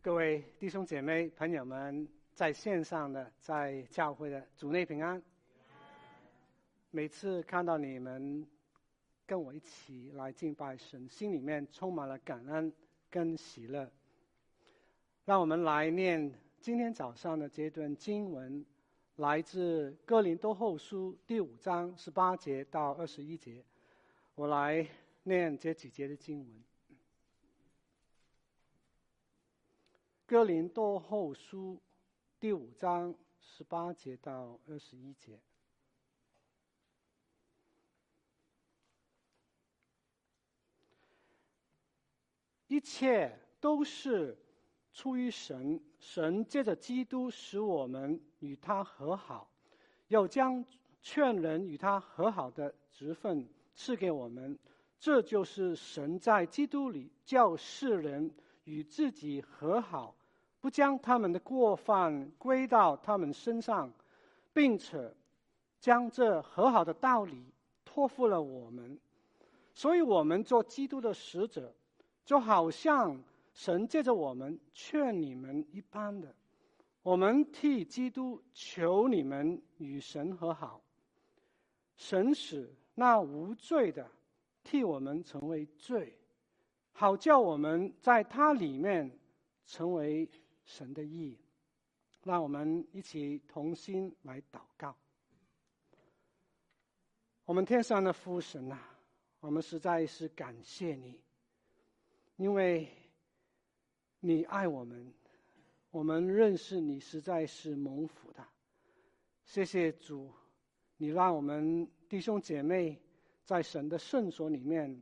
[0.00, 5.20] 各位弟兄姐妹、朋友们，在线上的、在教会的，主内平安。
[6.92, 8.46] 每次看到你们
[9.26, 12.72] 跟我一起来敬拜神，心里面充满了感恩
[13.10, 13.90] 跟喜乐。
[15.24, 18.64] 让我们来念今天早上的这段经文，
[19.16, 23.64] 来自哥林多后书第五章十八节到二十一节。
[24.36, 24.86] 我来
[25.24, 26.64] 念这几节的经文。
[30.28, 31.80] 哥林多后书
[32.38, 35.40] 第五章十八节到二十一节，
[42.66, 44.36] 一切都是
[44.92, 49.50] 出于神，神借着基督使我们与他和好，
[50.08, 50.62] 又将
[51.00, 54.58] 劝人与他和好的职分赐给我们，
[55.00, 58.30] 这就是神在基督里叫世人
[58.64, 60.14] 与自己和好。
[60.68, 63.90] 不将他们的过犯归到他们身上，
[64.52, 65.10] 并且
[65.80, 67.42] 将这和好的道理
[67.86, 68.98] 托付了我们，
[69.72, 71.74] 所以我们做基督的使者，
[72.22, 73.18] 就好像
[73.54, 76.34] 神借着我们劝你们一般的，
[77.02, 80.82] 我们替基督求你们与神和好，
[81.96, 84.06] 神使那无罪的
[84.62, 86.12] 替我们成为罪，
[86.92, 89.18] 好叫我们在他里面
[89.64, 90.28] 成为。
[90.68, 91.34] 神的意，
[92.22, 94.94] 让我们一起同心来祷告。
[97.46, 98.78] 我们天上的父神啊，
[99.40, 101.18] 我们实在是感谢你，
[102.36, 102.86] 因为
[104.20, 105.14] 你爱我们，
[105.90, 108.46] 我们认识你实在是蒙福的。
[109.46, 110.30] 谢谢主，
[110.98, 113.00] 你让我们弟兄姐妹
[113.46, 115.00] 在神的圣所里面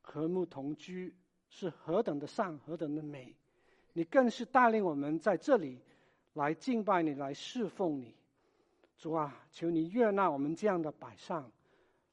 [0.00, 1.14] 和睦同居，
[1.48, 3.32] 是何等的善，何等的美。
[3.96, 5.78] 你更是带领我们在这里
[6.34, 8.14] 来敬拜你，来侍奉你，
[8.98, 11.50] 主啊，求你悦纳我们这样的摆上，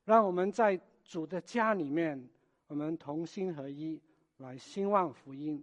[0.05, 2.29] 让我们在主的家里面，
[2.67, 3.99] 我们同心合一
[4.37, 5.61] 来兴旺福音，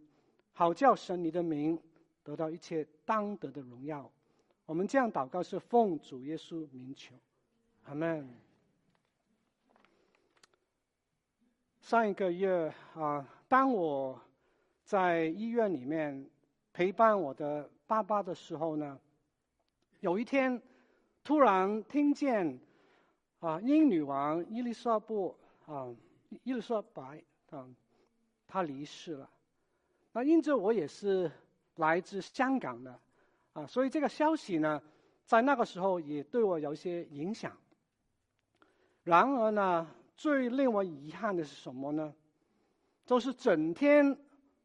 [0.52, 1.80] 好叫神你的名
[2.22, 4.12] 得到一切当得的荣耀。
[4.66, 7.14] 我们这样祷告是奉主耶稣名求，
[7.84, 8.28] 阿门。
[11.80, 14.20] 上一个月啊，当我。
[14.90, 16.28] 在医院里面
[16.72, 18.98] 陪伴我的爸爸的时候呢，
[20.00, 20.60] 有一天
[21.22, 22.58] 突然听见
[23.38, 25.14] 啊，英女王伊丽莎白
[25.64, 25.94] 啊，
[26.42, 27.68] 伊丽莎白啊，
[28.48, 29.30] 她离世了。
[30.10, 31.30] 那因着我也是
[31.76, 32.98] 来自香港的
[33.52, 34.82] 啊，所以这个消息呢，
[35.24, 37.56] 在那个时候也对我有一些影响。
[39.04, 39.86] 然而呢，
[40.16, 42.12] 最令我遗憾的是什么呢？
[43.06, 44.18] 就是整天。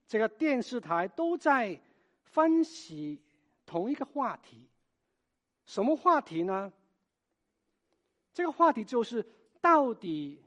[0.07, 1.79] 这个电视台都在
[2.21, 3.19] 分析
[3.65, 4.67] 同一个话题，
[5.65, 6.71] 什么话题呢？
[8.33, 9.25] 这个话题就是
[9.61, 10.43] 到底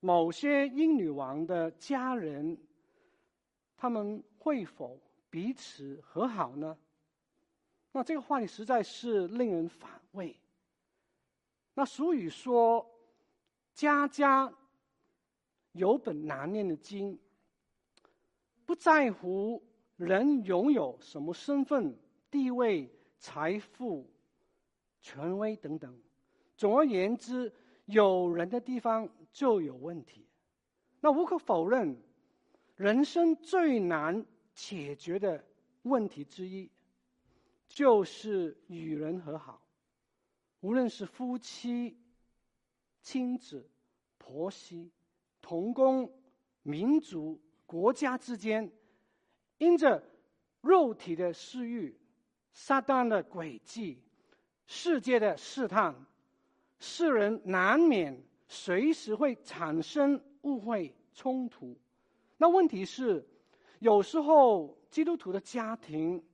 [0.00, 2.58] 某些英女王的家人，
[3.76, 4.98] 他们会否
[5.30, 6.76] 彼此和好呢？
[7.92, 10.36] 那这个话题实在是令人反胃。
[11.74, 12.84] 那俗语说
[13.74, 14.52] ：“家家
[15.72, 17.16] 有本难念的经。”
[18.68, 19.62] 不在乎
[19.96, 21.98] 人拥有什么身份、
[22.30, 24.06] 地位、财富、
[25.00, 25.98] 权威等等。
[26.54, 27.50] 总而言之，
[27.86, 30.26] 有人的地方就有问题。
[31.00, 31.96] 那无可否认，
[32.76, 35.42] 人生最难解决的
[35.84, 36.70] 问题之一，
[37.68, 39.62] 就是与人和好。
[40.60, 41.96] 无论是夫妻、
[43.00, 43.66] 亲子、
[44.18, 44.92] 婆媳、
[45.40, 46.12] 同工、
[46.62, 47.40] 民族。
[47.68, 48.72] 国家之间，
[49.58, 50.02] 因着
[50.62, 51.94] 肉体的私欲、
[52.54, 54.02] 撒旦的诡计、
[54.66, 55.94] 世界的试探，
[56.78, 58.18] 世人难免
[58.48, 61.76] 随时会产生误会冲突。
[62.38, 63.22] 那问题是，
[63.80, 66.24] 有时候基督徒的家庭、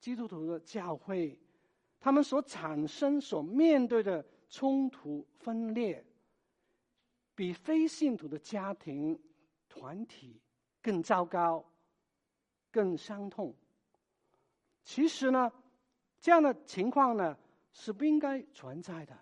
[0.00, 1.38] 基督徒的教会，
[2.00, 6.02] 他们所产生、所面对的冲突分裂，
[7.34, 9.20] 比非信徒的家庭
[9.68, 10.40] 团体。
[10.82, 11.64] 更糟糕，
[12.70, 13.54] 更伤痛。
[14.84, 15.50] 其实呢，
[16.20, 17.38] 这样的情况呢
[17.72, 19.16] 是不应该存在的。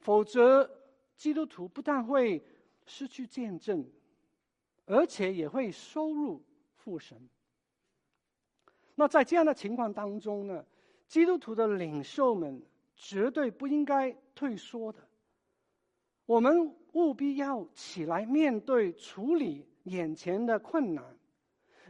[0.00, 0.68] 否则，
[1.16, 2.44] 基督徒不但会
[2.84, 3.88] 失去见证，
[4.86, 6.42] 而且也会收入
[6.74, 7.16] 父神。
[8.96, 10.66] 那在这样的情况当中呢，
[11.06, 12.60] 基督徒的领袖们
[12.96, 14.98] 绝对不应该退缩的。
[16.26, 19.64] 我们务必要起来面对处理。
[19.84, 21.04] 眼前的困难，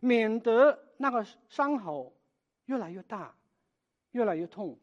[0.01, 2.13] 免得那个伤口
[2.67, 3.35] 越来越大，
[4.13, 4.79] 越来越痛。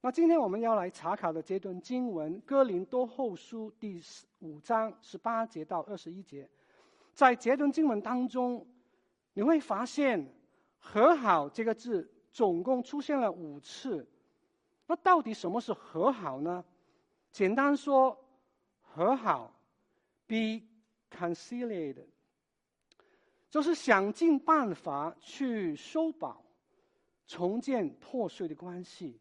[0.00, 4.00] 那今天我们要来查考的这段经文，《哥林多后书》第
[4.38, 6.48] 五章十八节到二十一节，
[7.12, 8.66] 在这段经文当中，
[9.34, 10.26] 你会发现
[10.80, 14.08] “和好”这个字总共出现了五次。
[14.86, 16.64] 那到底什么是和好呢？
[17.30, 18.18] 简单说，
[18.80, 19.54] 和好
[20.26, 20.66] 比
[21.10, 22.06] conciliated，
[23.50, 26.32] 就是想尽办法去修补、
[27.26, 29.20] 重建破碎的关系。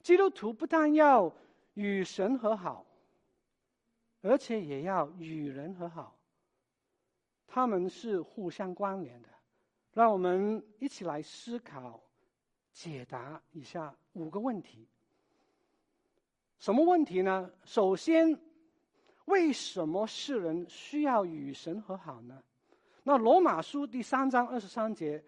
[0.00, 1.34] 基督徒不但要
[1.74, 2.84] 与神和好，
[4.20, 6.16] 而且也要与人和好，
[7.46, 9.28] 他们是互相关联的。
[9.92, 12.02] 让我们一起来思考、
[12.72, 14.88] 解答以下五个问题。
[16.58, 17.50] 什么问题呢？
[17.64, 18.36] 首先，
[19.26, 22.42] 为什么世人需要与神和好呢？
[23.02, 25.22] 那罗马书第三章二十三节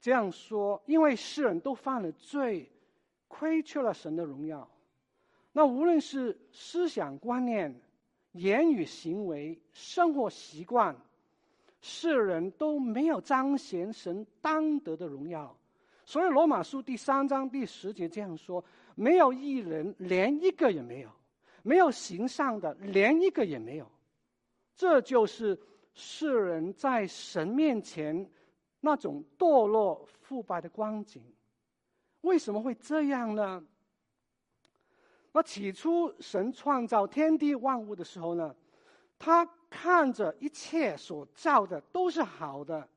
[0.00, 2.68] 这样说：因为世人都犯了罪，
[3.28, 4.68] 亏缺了神的荣耀。
[5.52, 7.74] 那无论是思想观念、
[8.32, 10.96] 言语行为、生活习惯，
[11.80, 15.56] 世人都没有彰显神当得的荣耀。
[16.04, 18.64] 所以罗马书第三章第十节这样说。
[18.98, 21.10] 没有一人，连一个也没有；
[21.66, 23.90] 没有行善的，连一个也没有。
[24.76, 25.58] 这就是
[25.94, 28.30] 世人在神面前
[28.78, 31.20] 那种堕落腐败的光景。
[32.20, 33.60] 为什么会这样呢？
[35.32, 38.54] 那起初神创造天地万物的时候呢，
[39.18, 42.88] 他看着一切所造的都是好的，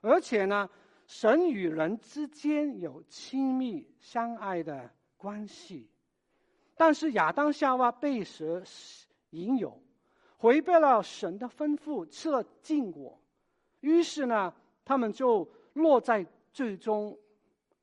[0.00, 0.70] 而且呢，
[1.08, 4.88] 神与人之间有亲密相爱的。
[5.16, 5.88] 关系，
[6.76, 8.62] 但是亚当夏娃被蛇
[9.30, 9.80] 引诱，
[10.40, 13.20] 违背了神的吩咐，吃了禁果，
[13.80, 14.54] 于是呢，
[14.84, 17.18] 他们就落在最终。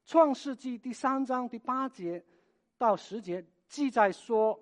[0.06, 2.24] 创世纪第三章第八节
[2.78, 4.60] 到十节记载说，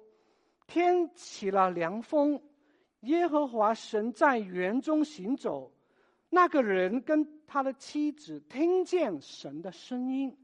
[0.68, 2.42] 天起了凉风，
[3.02, 5.72] 耶和华神在园中行走，
[6.30, 10.38] 那个人跟他的妻子听见神的声音，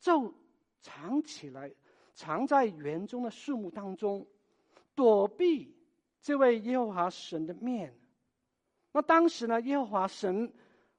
[0.00, 0.34] 就。
[0.82, 1.68] 藏起来，
[2.16, 4.26] 藏在园中的树木当中，
[4.94, 5.76] 躲避
[6.22, 7.94] 这位耶和华神的面。
[8.90, 10.50] 那当时呢，耶和华神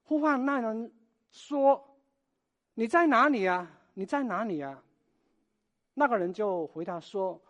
[0.04, 0.94] 呼唤那人
[1.32, 1.98] 说
[2.76, 3.68] ：“你在哪里啊？
[3.96, 4.84] 你在哪里啊？”
[5.96, 7.42] 那个人就回答说：“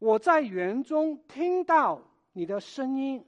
[0.00, 2.00] 我在园中听到
[2.32, 3.22] 你的声音，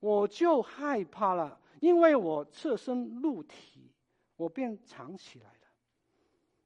[0.00, 3.92] 我就害怕了，因为我侧身露体，
[4.36, 5.68] 我便藏起来了。”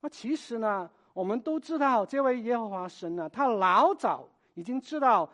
[0.00, 0.91] 那其实呢？
[1.20, 5.31] 我们都知道，这位耶和华神呢，他老早已经知道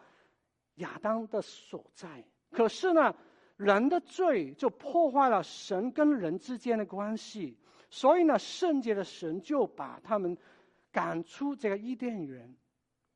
[0.78, 2.24] 亚当的所在。
[2.50, 3.14] 可是呢，
[3.56, 7.56] 人的罪就破坏了神跟人之间的关系，
[7.88, 10.36] 所以呢，圣洁的神就把他们
[10.90, 12.52] 赶出这个伊甸园。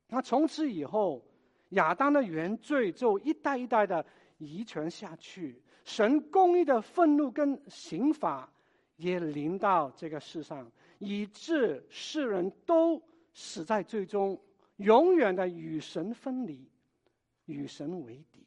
[0.07, 1.25] 那从此以后，
[1.71, 4.07] 亚当的原罪就一代一代的
[4.39, 8.49] 遗传下去，神公义的愤怒跟刑罚
[8.95, 10.71] 也临到这个世上。
[11.01, 13.03] 以致世人都
[13.33, 14.39] 死在最终，
[14.77, 16.69] 永远的与神分离，
[17.47, 18.47] 与神为敌。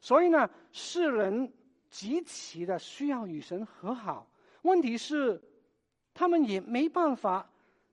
[0.00, 1.52] 所以呢，世人
[1.88, 4.28] 极其的需要与神和好。
[4.62, 5.40] 问题是，
[6.12, 7.48] 他们也没办法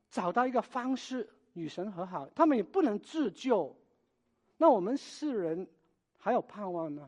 [0.09, 3.75] 找到一个方式与神和好，他们也不能自救。
[4.57, 5.67] 那我们世人
[6.17, 7.07] 还有盼望呢？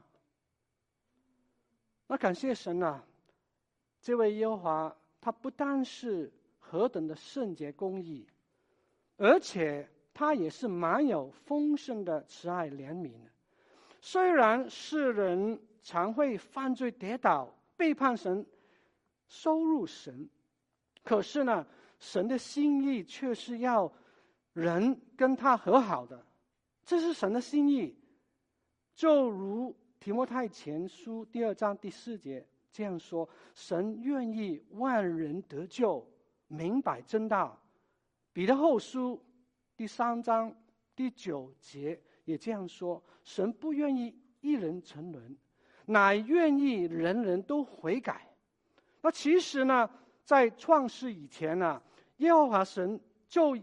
[2.06, 3.04] 那感谢神啊，
[4.04, 6.32] 这位耶和华，他不单是。
[6.72, 8.26] 何等的圣洁公义，
[9.18, 13.12] 而且他也是满有丰盛的慈爱怜悯。
[14.00, 18.46] 虽然世人常会犯罪跌倒、背叛神、
[19.28, 20.30] 羞辱神，
[21.04, 21.68] 可是呢，
[22.00, 23.92] 神的心意却是要
[24.54, 26.26] 人跟他和好的。
[26.86, 27.94] 这是神的心意，
[28.96, 36.08] 就如提摩太前书第二章第四节这样说：神愿意万人得救。
[36.52, 37.58] 明白真道，
[38.34, 39.24] 彼得后书
[39.78, 40.54] 第三章
[40.94, 45.38] 第九节也这样说：神不愿意一人沉沦，
[45.86, 48.28] 乃愿意人人都悔改。
[49.02, 49.90] 那其实呢，
[50.26, 51.82] 在创世以前呢、
[52.18, 53.56] 耶和华神就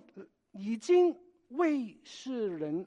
[0.52, 1.14] 已经
[1.50, 2.87] 为世人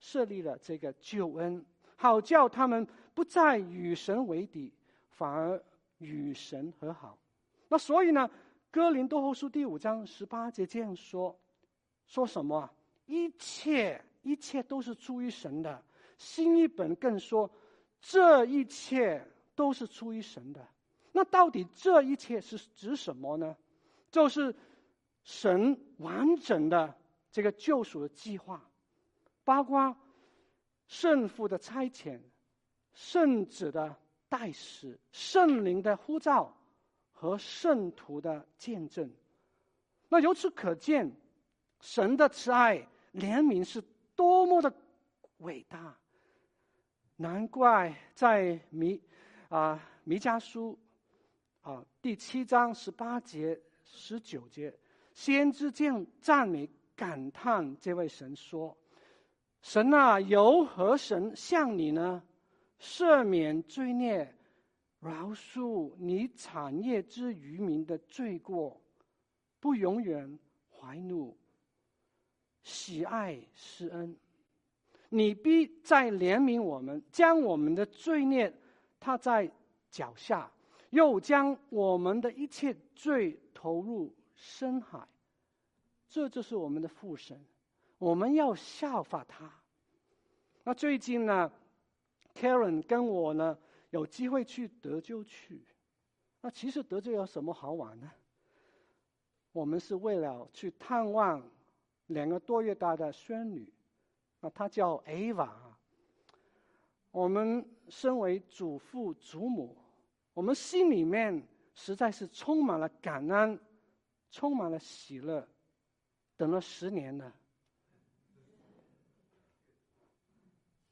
[0.00, 1.64] 设立了这个救恩，
[1.94, 4.72] 好叫他们不再与神为敌，
[5.10, 5.62] 反而
[5.98, 7.16] 与神和好。
[7.68, 8.28] 那所以呢？
[8.72, 11.38] 哥林多后书第五章十八节这样说
[12.08, 12.70] ：“说什么？
[13.04, 15.84] 一切一切都是出于神的。
[16.16, 17.50] 新译本更说，
[18.00, 19.22] 这一切
[19.54, 20.66] 都是出于神的。
[21.12, 23.54] 那到底这一切是指什么呢？
[24.10, 24.56] 就是
[25.22, 26.96] 神完整的
[27.30, 28.66] 这个救赎的计划，
[29.44, 29.94] 包括
[30.86, 32.18] 圣父的差遣、
[32.94, 33.94] 圣子的
[34.30, 36.56] 代使、圣灵的呼召
[37.22, 39.08] 和圣徒的见证。
[40.08, 41.08] 那由此可见，
[41.78, 42.78] 神的慈爱
[43.14, 43.80] 怜悯是
[44.16, 44.74] 多么的
[45.38, 45.96] 伟大。
[47.14, 49.00] 难怪在弥
[49.50, 50.76] 啊弥迦书
[51.60, 54.76] 啊第七章十八节十九节，
[55.14, 58.76] 先知这样赞美感叹这位神说
[59.62, 62.20] ：“神啊，由何神像你呢？
[62.80, 64.34] 赦免罪孽，
[65.02, 68.80] 饶恕你产业之渔民的罪过，
[69.60, 70.38] 不永远
[70.70, 71.36] 怀怒，
[72.62, 74.16] 喜爱施恩。”
[75.14, 78.50] 你必再怜悯我们，将我们的罪孽
[78.98, 79.50] 踏在
[79.90, 80.50] 脚下，
[80.88, 85.06] 又将我们的一切罪投入深海。
[86.08, 87.38] 这就是我们的父神，
[87.98, 89.52] 我们要效法他。
[90.64, 91.52] 那最近呢
[92.34, 93.58] ，Karen 跟我呢
[93.92, 95.62] 有机会去德州去。
[96.40, 98.10] 那其实德州有什么好玩呢？
[99.52, 101.46] 我们是为了去探望
[102.06, 103.70] 两个多月大的孙女。
[104.40, 105.50] 那她叫 Ava。
[107.10, 109.76] 我们身为祖父祖母，
[110.32, 113.60] 我们心里面实在是充满了感恩，
[114.30, 115.46] 充满了喜乐。
[116.38, 117.30] 等了十年了。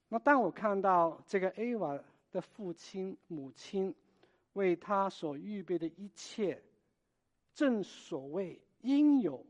[0.07, 3.95] 那当我看到这个 Ava 的父亲母亲
[4.53, 6.63] 为他所预备的一切，
[7.55, 9.45] 正所谓应有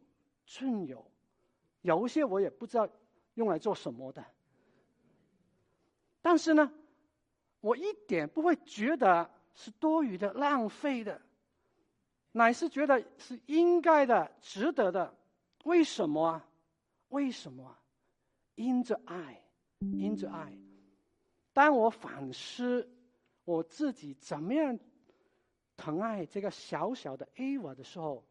[0.46, 1.04] 尽有，
[1.82, 2.88] 有一些我也不知道。
[3.34, 4.22] 用来做什么的？
[6.20, 6.70] 但是呢，
[7.60, 11.22] 我一点不会觉得是多余的、浪费的，
[12.32, 15.16] 乃是觉得是应该的、值得的。
[15.62, 16.48] 为什么啊？
[17.10, 17.78] 为什么啊？
[18.56, 19.42] 因着爱，
[19.78, 20.52] 因着爱。
[21.60, 22.88] 当我反思
[23.44, 24.78] 我自己怎么样
[25.76, 28.24] 疼爱这个小小的 Ava 的时候，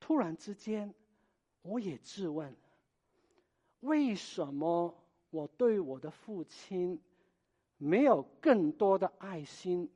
[0.00, 0.94] 突然之间，
[1.60, 2.56] 我也质问。
[3.80, 4.94] 为什么
[5.28, 6.98] 我对我的父亲
[7.76, 9.90] 没有更多的爱心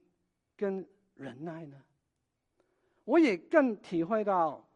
[0.54, 1.82] 跟忍耐呢？
[3.06, 4.68] 我也更体会到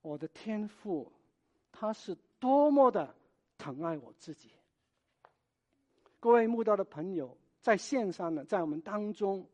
[0.00, 1.12] 我的天父，
[1.70, 3.14] 他是多么的
[3.58, 4.52] 疼爱我自己。
[6.20, 9.48] 各位慕道的朋友，在线上呢，在我们当中，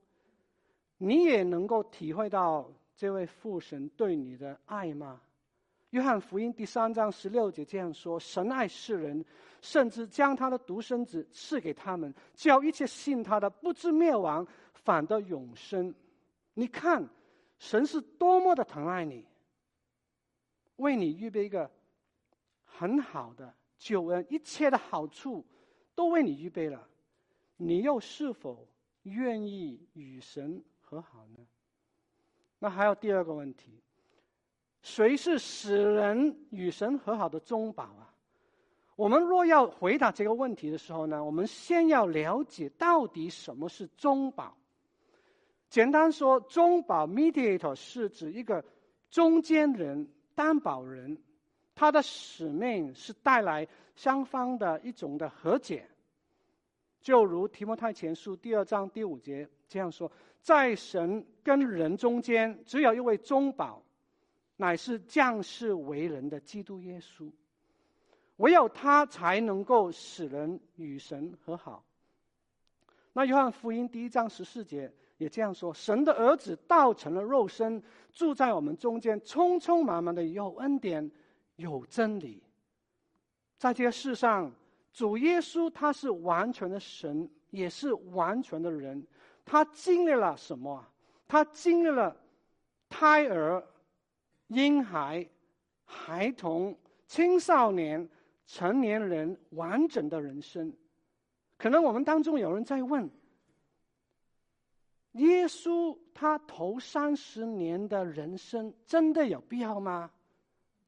[0.99, 5.20] 你也能够体会到这位父神对你的爱吗？
[5.90, 9.25] 约翰福音第三章十六节这样说：“神爱世人，
[9.62, 15.94] 甚至将他的独生子赐给他们，叫一切信他的不至灭亡，反得永生。”
[16.52, 17.08] 你看，
[17.61, 19.25] 神是多么的疼爱你，
[20.76, 21.70] 为你预备一个
[22.64, 25.44] 很好的救恩，一切的好处
[25.96, 26.86] 都为你预备了。
[27.56, 28.68] 你又是否
[29.02, 31.44] 愿意与神和好呢？
[32.60, 33.82] 那还有第二个问题。
[34.82, 38.14] 谁是使人与神和好的中保啊？
[38.94, 44.56] 我们若要回答这个问题的时候呢，我们先要了解到底什么是中保。
[45.68, 48.64] 简单说，中保 （mediator） 是指一个
[49.10, 51.18] 中间人、担保人，
[51.76, 55.88] 他的使命是带来双方的一种的和解。
[57.00, 60.11] 就如提摩太前书第二章第五节这样说
[60.42, 63.80] ：“在神跟人中间，只有一位中保。”
[64.59, 67.30] 乃是降世为人的基督耶稣，
[68.37, 71.85] 唯有他才能够使人与神和好。
[73.12, 77.83] 那约翰福音第一章十四节也这样说：神的儿子道成了肉身，
[78.14, 81.11] 住在我们中间，充充满满的有恩典，
[81.56, 82.42] 有真理。
[83.58, 84.50] 在这个世上，
[84.92, 89.06] 主耶稣他是完全的神，也是完全的人。
[89.44, 90.84] 他经历了什么？
[91.28, 92.16] 他经历了
[92.88, 93.62] 胎儿。
[94.48, 95.28] 婴孩、
[95.84, 96.72] 孩童、
[97.08, 98.08] 青少年、
[98.46, 100.72] 成年人完整的人生，
[101.58, 103.10] 可能我们当中有人在问：
[105.14, 110.12] 耶稣他头三十年的人生真的有必要吗？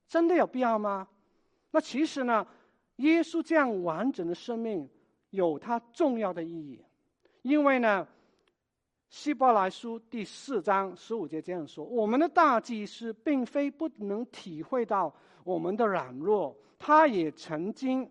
[0.08, 1.06] 真的有必要吗？
[1.70, 2.46] 那其实呢，
[2.96, 4.88] 耶稣这样完整的生命
[5.30, 6.82] 有它重要的意义，
[7.42, 8.08] 因为呢。
[9.10, 15.10] 希伯来书第四章十五节这样说：“我们的大祭司并非不能体会到
[15.44, 18.06] 我们的软弱，他也曾经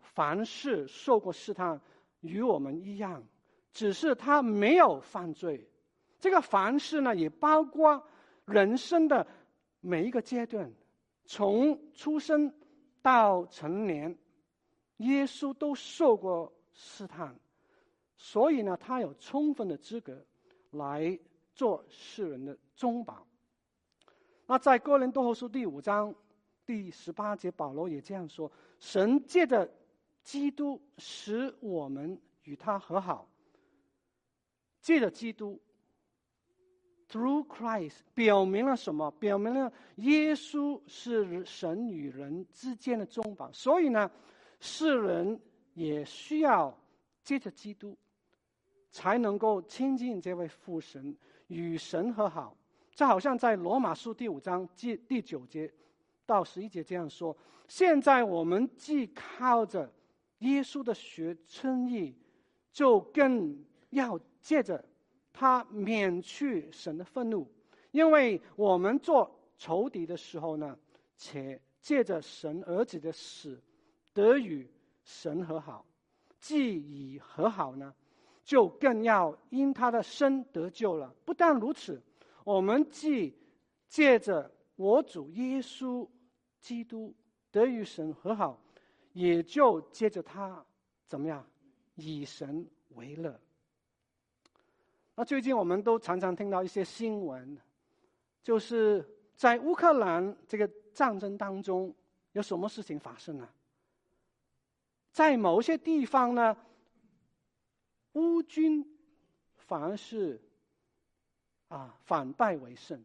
[0.00, 1.80] 凡事受过试探，
[2.20, 3.24] 与我们一样，
[3.72, 5.66] 只是他没有犯罪。
[6.20, 8.06] 这个凡事呢，也包括
[8.44, 9.26] 人生的
[9.80, 10.70] 每一个阶段，
[11.24, 12.52] 从出生
[13.02, 14.16] 到成年，
[14.98, 17.34] 耶稣都受过试探，
[18.16, 20.24] 所以呢，他有充分的资格
[20.70, 21.18] 来
[21.54, 23.26] 做世人的中保。
[24.46, 26.14] 那在哥林多后书第五章
[26.66, 29.70] 第十八节，保罗也这样说：神借着
[30.22, 33.28] 基督使我们与他和好，
[34.80, 35.60] 借着基督。
[37.10, 39.10] Through Christ，表明了什么？
[39.12, 43.52] 表明了耶稣是神与人之间的中保。
[43.52, 44.10] 所以呢，
[44.58, 45.40] 世人
[45.74, 46.76] 也需要
[47.22, 47.96] 借着基督，
[48.90, 51.16] 才能够亲近这位父神，
[51.48, 52.56] 与神和好。
[52.94, 55.72] 就好像在罗马书第五章第第九节
[56.26, 57.36] 到十一节这样说：
[57.68, 59.92] 现在我们既靠着
[60.38, 62.16] 耶稣的血称义，
[62.72, 64.84] 就更要借着。
[65.34, 67.46] 他免去神的愤怒，
[67.90, 70.78] 因为我们做仇敌的时候呢，
[71.16, 73.60] 且借着神儿子的死
[74.12, 74.70] 得与
[75.02, 75.84] 神和好；
[76.38, 77.92] 既已和好呢，
[78.44, 81.12] 就更要因他的生得救了。
[81.24, 82.00] 不但如此，
[82.44, 83.36] 我们既
[83.88, 86.08] 借着我主耶稣
[86.60, 87.12] 基督
[87.50, 88.62] 得与神和好，
[89.12, 90.64] 也就借着他
[91.06, 91.44] 怎么样
[91.96, 93.40] 以神为乐。
[95.16, 97.56] 那最近我们都常常听到一些新闻，
[98.42, 99.04] 就是
[99.36, 101.94] 在乌克兰这个战争当中，
[102.32, 103.48] 有什么事情发生呢？
[105.12, 106.56] 在某些地方呢，
[108.14, 108.84] 乌军
[109.54, 110.40] 反而是
[111.68, 113.00] 啊反败为胜。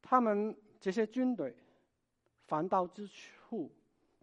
[0.00, 1.54] 他们这些军队
[2.46, 3.70] 反倒之处，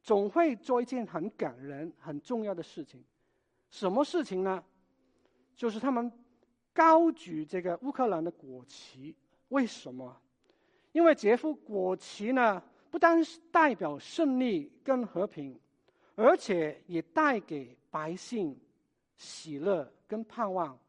[0.01, 3.03] 总会做一件很感人、很重要的事情。
[3.69, 4.63] 什么事情呢？
[5.59, 6.09] 就是他们
[6.73, 9.13] 高举这个乌克兰的国旗，
[9.49, 10.15] 为什么？
[10.93, 15.60] 因为杰夫国旗呢，不单是代表胜利跟和平，
[16.15, 18.57] 而且也带给百姓
[19.17, 20.79] 喜乐跟盼望。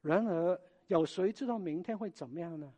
[0.00, 2.72] 然而，有谁知道明天会怎么样呢？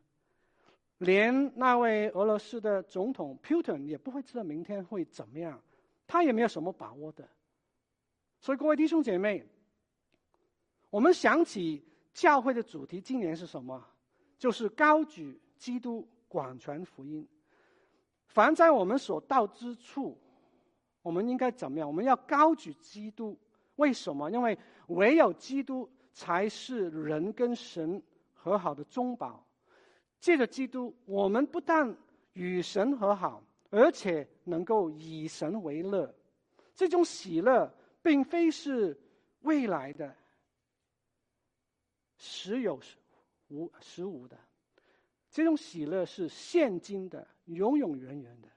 [0.98, 5.62] 连那位俄罗斯的总统 Putin 也不会知道明天会怎么样，
[6.04, 7.28] 他也没有什么把握的。
[8.40, 9.46] 所以，各位弟兄姐妹。
[10.96, 13.86] 我们想起教会的主题，今年是什么？
[14.38, 17.28] 就是高举基督，广传福音。
[18.24, 20.16] 凡在我们所到之处，
[21.02, 21.86] 我们应该怎么样？
[21.86, 23.38] 我们要高举基督。
[23.74, 24.30] 为什么？
[24.30, 29.44] 因为唯有基督才是人跟神和好的中保。
[30.18, 31.94] 借着基督，我们不但
[32.32, 36.10] 与神和好，而且能够以神为乐。
[36.74, 38.98] 这种喜乐，并非是
[39.42, 40.16] 未来的。
[42.18, 42.96] 时有时
[43.48, 44.38] 无时无的，
[45.30, 48.48] 这种喜乐是现今的，永永远远的。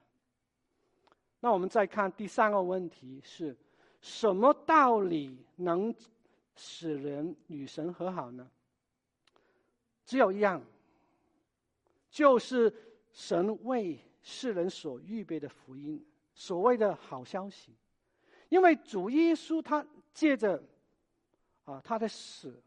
[1.40, 3.56] 那我们再看第三个问题是：
[4.02, 5.94] 什么道理能
[6.56, 8.50] 使人与神和好呢？
[10.06, 10.62] 只有一样，
[12.10, 12.74] 就是
[13.12, 17.76] 神为世人所预备的福音，所谓的好消息。
[18.50, 20.64] 因为主耶稣他借着
[21.66, 22.62] 啊他的死。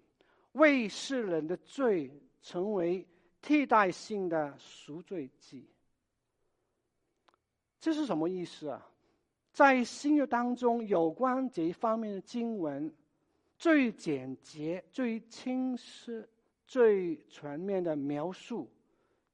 [0.52, 2.10] 为世人的罪
[2.42, 3.06] 成为
[3.40, 5.66] 替代性的赎罪祭，
[7.80, 8.86] 这是什么意思啊？
[9.52, 12.92] 在新约当中，有关这一方面的经文，
[13.58, 16.24] 最简洁、最清晰、
[16.66, 18.70] 最全面的描述，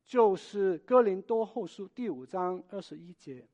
[0.04, 3.46] 就是哥林多后书第五章二十一节，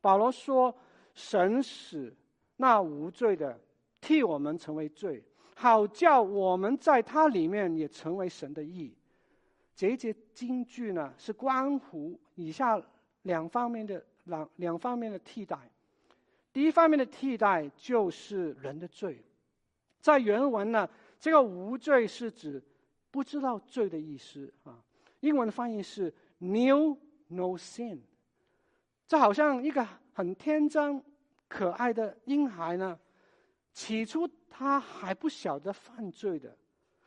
[0.00, 0.74] 保罗说
[1.14, 2.16] ：“神使
[2.56, 3.60] 那无罪的
[4.00, 5.22] 替我们成为罪。”
[5.60, 8.94] 好叫我们在他里面也成为神的义。
[9.74, 12.80] 这一节经句呢，是关乎以下
[13.22, 15.58] 两方面的两两方面的替代。
[16.52, 19.20] 第一方面的替代就是人的罪，
[20.00, 22.62] 在原文呢，这个无罪是指
[23.10, 24.78] 不知道罪的意思啊。
[25.20, 27.98] 英文的翻译是 new no sin。
[29.08, 31.02] 这好像一个很天真
[31.48, 32.96] 可爱的婴孩呢，
[33.78, 34.28] 起初。
[34.50, 36.52] 他还不晓得犯罪的，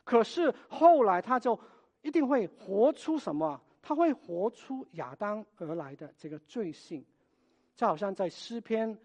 [0.04, 1.60] 可是后来他就
[2.00, 3.60] 一定会活出什么？
[3.82, 7.04] 他会活出亚当而来的这个罪性，
[7.76, 8.98] 就好像在诗篇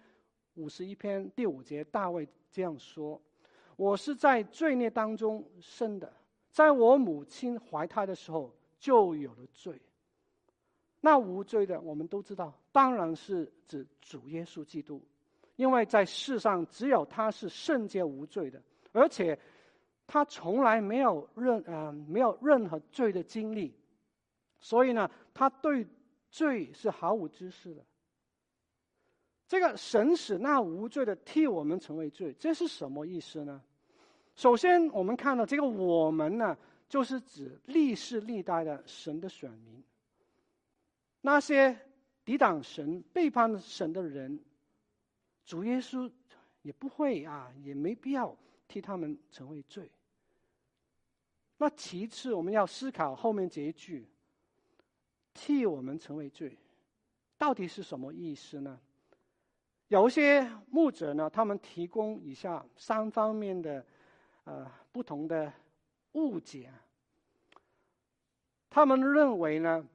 [0.53, 3.21] 五十一篇第五节，大卫这样说
[3.75, 6.13] ：“我是在罪孽当中生的，
[6.49, 9.81] 在我母亲怀胎的时候就有了罪。”
[11.01, 15.03] 那无罪的，我们都知道，当然是指主耶稣基督。
[15.57, 18.61] 因为在世上只有他是圣洁无罪的，
[18.93, 19.37] 而且
[20.07, 23.73] 他从来没有任啊、没有任何罪的经历，
[24.61, 25.85] 所以呢，他对
[26.29, 27.83] 罪是毫无知识的。
[29.47, 33.61] 这个神使那无罪的替我们成为罪，这是什么意思呢？
[34.35, 36.55] 首先，我们看到这个“我们”呢，
[36.87, 39.83] 就是指历世历代的神的选民，
[41.21, 41.75] 那些
[42.23, 44.39] 抵挡神、背叛神的人，
[45.47, 46.11] 主耶稣
[46.61, 48.35] 也不会啊，也没必要
[48.67, 49.89] 替他们成为罪。
[51.57, 54.05] 那其次，我们要思考后面这一句
[55.33, 56.55] “替我们成为罪”，
[57.39, 58.77] 到底是什么意思呢？
[59.87, 63.83] 有一些牧者呢，他们提供以下三方面的
[64.43, 65.51] 呃不同的
[66.11, 66.71] 误解。
[68.69, 69.87] 他们认为呢，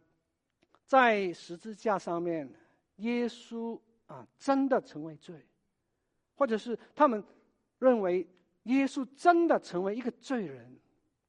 [0.86, 2.50] 在十字架上面，
[2.96, 3.78] 耶稣
[4.12, 5.46] 啊真的成为罪，
[6.34, 7.24] 或者是他们
[7.78, 8.28] 认为
[8.64, 10.78] 耶稣真的成为一个罪人，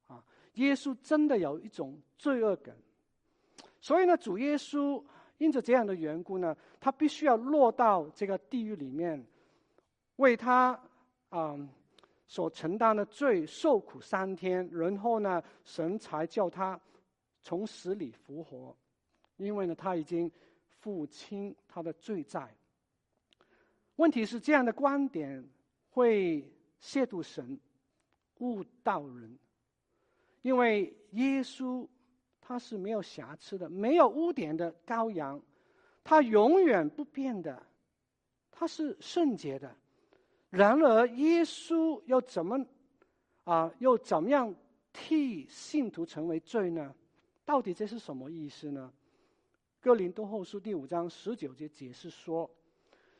[0.07, 0.23] 啊，
[0.55, 2.75] 耶稣真的有一种罪恶感，
[3.79, 5.03] 所以呢，主耶稣。
[5.39, 9.25] 因着这样的缘故呢，他必须要落到这个地狱里面，
[10.17, 10.79] 为他
[11.29, 11.57] 啊、
[12.27, 16.79] 所承担的罪受苦三天，然后呢，神才叫他
[17.41, 18.77] 从死里复活，
[19.35, 20.31] 因为呢，他已经
[20.79, 22.55] 付清他的罪债。
[23.95, 25.47] 问题是这样的观点
[25.89, 26.51] 会
[26.81, 27.59] 亵渎神、
[28.39, 29.37] 误导人，
[30.41, 31.87] 因为耶稣。
[32.45, 35.41] 他是没有瑕疵的，没有污点的羔羊，
[36.03, 37.65] 他永远不变的，
[38.51, 39.73] 他是圣洁的。
[40.49, 42.65] 然而，耶稣又怎么
[43.45, 43.73] 啊？
[43.79, 44.53] 又怎么样
[44.91, 46.93] 替信徒成为罪呢？
[47.45, 48.91] 到底这是什么意思呢？
[49.79, 52.51] 哥林多后书第五章十九节解释说：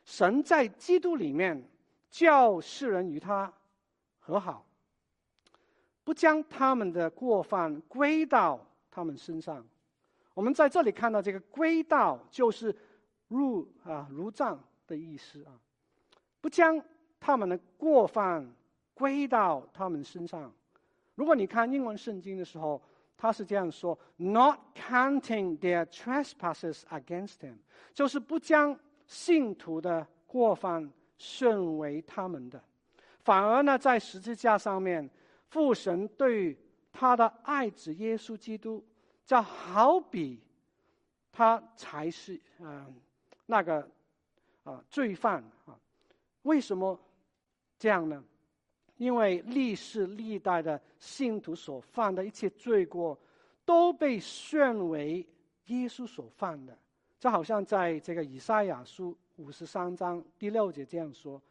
[0.03, 1.63] 神在基督里面
[2.09, 3.51] 叫世人与他
[4.19, 4.65] 和好，
[6.03, 8.59] 不将他们的过犯归到。
[8.95, 9.65] 他们身上，
[10.35, 12.75] 我们在这里看到这个“归到”就是
[13.27, 15.59] 入啊入账的意思啊，
[16.39, 16.79] 不将
[17.19, 18.53] 他们的过犯
[18.93, 20.53] 归到他们身上。
[21.15, 22.79] 如果你看英文圣经的时候，
[23.17, 27.55] 他是这样说：“Not counting their trespasses against them”，
[27.95, 32.63] 就是不将信徒的过犯算为他们的，
[33.21, 35.09] 反而呢，在十字架上面，
[35.49, 36.57] 父神对。
[36.95, 38.85] 他的爱子耶稣基督，
[39.25, 40.39] 就好比
[41.31, 42.93] 他才是嗯、
[43.47, 43.89] 那个
[44.63, 45.75] 啊、罪犯啊。
[46.43, 46.95] 为什么
[47.79, 48.23] 这样呢？
[48.97, 53.19] 因为历世历代的信徒所犯的一切罪过，
[53.65, 55.27] 都被算为
[55.65, 56.77] 耶稣所犯的。
[57.23, 61.41] 就好像在这个以赛亚书五十三章第六节这样说：“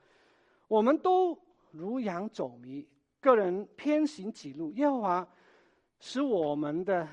[0.68, 1.34] 我们都
[1.70, 2.86] 如羊走迷。”
[3.22, 5.26] 个人偏行己路，耶和华
[5.98, 7.08] 使我们的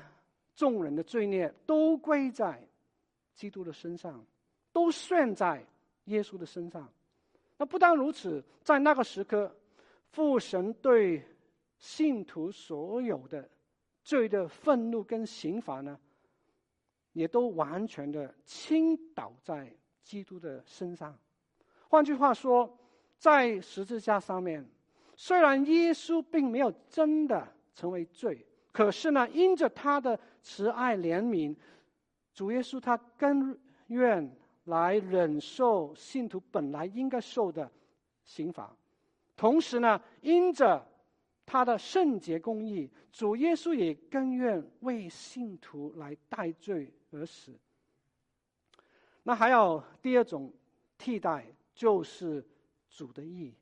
[0.54, 2.62] 众人的罪孽都归在
[3.34, 4.22] 基督的身上，
[4.74, 5.64] 都算在
[6.04, 6.86] 耶稣的身上。
[7.56, 9.50] 那不但如此，在那个时刻，
[10.10, 11.24] 父神对
[11.78, 13.48] 信徒所有的
[14.02, 15.98] 罪的愤怒跟刑罚呢，
[17.12, 21.16] 也都完全的倾倒在基督的身上。
[21.88, 22.78] 换句话说，
[23.18, 24.68] 在十字架上面。
[25.16, 31.54] 虽然耶稣并没有真的成为罪，可是呢，因着他的慈爱怜悯，
[32.32, 33.54] 主耶稣他甘
[33.88, 37.70] 愿来忍受信徒本来应该受的
[38.24, 38.74] 刑罚。
[39.36, 40.86] 同时呢，因着
[41.50, 47.52] 他的圣洁公义，主耶稣也甘愿为信徒来代罪而死。
[49.24, 50.52] 那还有第二种
[50.96, 52.46] 替代，就是
[52.88, 53.52] 主的义。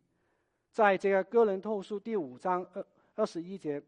[0.71, 3.83] 在这个哥林透书第五章二二十一节，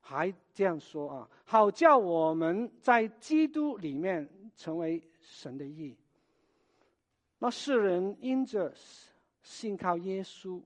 [0.00, 5.96] 还这样说啊：好叫我们在基督里面成为神的义。
[7.38, 8.70] 那世人因着
[9.42, 10.60] 信靠耶稣，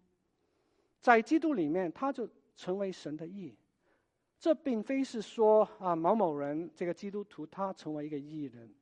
[1.03, 3.55] 在基督里面，他就成为神的义。
[4.39, 8.73] 这并非是说啊某某人这个基督徒他成为一个义人，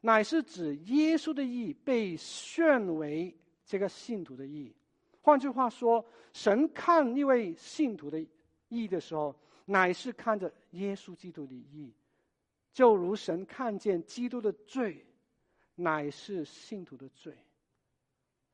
[0.00, 3.32] 乃是指耶稣的义被算为
[3.64, 4.74] 这个信徒的义。
[5.20, 8.24] 换句话说，神看一位信徒的
[8.68, 9.34] 义的时候，
[9.66, 11.92] 乃是看着耶稣基督的义，
[12.72, 15.04] 就如神看见基督的罪，
[15.76, 17.36] 乃是信徒的罪。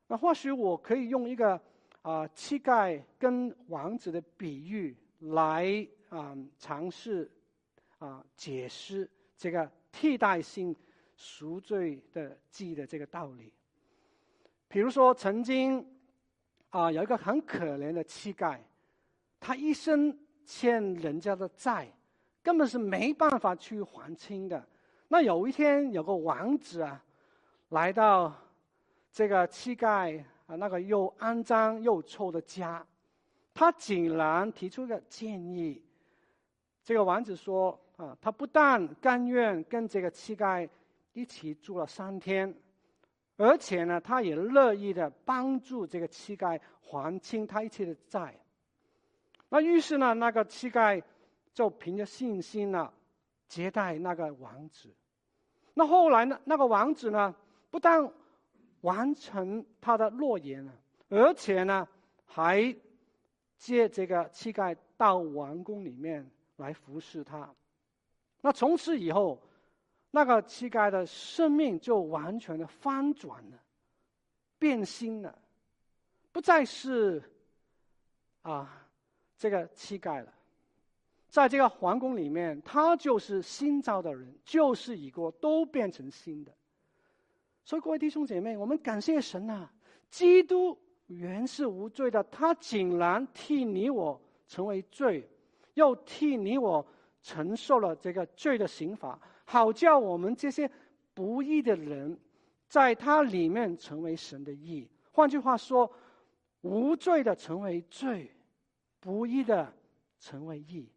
[0.07, 1.61] 那或许我可以用一个
[2.01, 7.29] 啊乞丐跟王子的比喻来啊尝试
[7.99, 10.75] 啊解释这个替代性
[11.15, 13.53] 赎罪的记的这个道理。
[14.67, 15.85] 比如说，曾经。
[16.71, 18.57] 啊，有一个很可怜的乞丐，
[19.41, 21.85] 他一生欠人家的债，
[22.41, 24.65] 根本是没办法去还清的。
[25.09, 27.03] 那有一天，有个王子啊，
[27.71, 28.33] 来到
[29.11, 32.85] 这个乞丐啊那个又肮脏又臭的家，
[33.53, 35.81] 他竟然提出个建议。
[36.83, 40.67] 这个王子说啊，他不但甘愿跟这个乞丐
[41.13, 42.53] 一起住了三天。
[43.37, 48.37] 而且呢，他也乐意的帮助这个乞丐还清他一切的债。
[49.47, 51.01] 那于是呢，那个乞丐
[51.53, 52.91] 就凭着信心呢，
[53.47, 54.93] 接待那个王子。
[55.73, 57.33] 那后来呢，那个王子呢，
[57.69, 58.11] 不但
[58.81, 60.73] 完成他的诺言了，
[61.09, 61.87] 而且呢，
[62.25, 62.75] 还
[63.57, 67.53] 借这个乞丐到王宫里面来服侍他。
[68.41, 69.41] 那从此以后。
[70.13, 73.57] 那个乞丐的生命就完全的翻转了，
[74.59, 75.39] 变心了，
[76.33, 77.23] 不再是
[78.41, 78.85] 啊
[79.37, 80.33] 这个乞丐了，
[81.29, 86.51] 在这个皇宫里面，他就是新造的人，旧事已过，都变成新的。
[87.63, 89.71] 所以各位弟兄姐妹，我们感谢神啊！
[90.09, 95.29] 基督原是无罪的，他竟然替你我成为罪，
[95.75, 96.85] 又替你我
[97.21, 99.19] 承受了这个罪的刑罚。
[99.45, 100.69] 好叫我们这些
[101.13, 102.17] 不义的人，
[102.67, 104.89] 在他里面成为神的义。
[105.11, 105.91] 换句话说，
[106.61, 108.31] 无罪的成为罪，
[108.99, 109.71] 不义的
[110.19, 110.89] 成为义。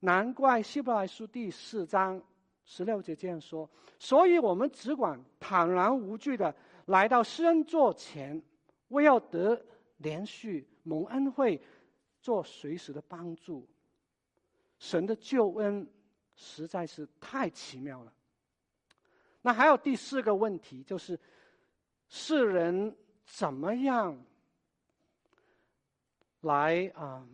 [0.00, 2.22] 难怪希伯来书第四章
[2.70, 6.54] 十六节这样说：所以我们只管坦然无惧的
[6.86, 8.40] 来到施恩座前，
[8.88, 9.60] 为要得
[9.96, 11.60] 连续蒙恩惠，
[12.20, 13.66] 做随时的帮助。
[14.78, 15.84] 神的救恩。
[16.42, 18.10] 实在是太奇妙了。
[19.42, 21.20] 那还有第四个问题，就是
[22.08, 24.18] 世人怎么样
[26.40, 27.28] 来啊？